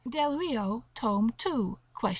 Delrio 0.09 0.83
tom. 0.95 1.31
2. 1.37 1.77
quest. 1.93 2.09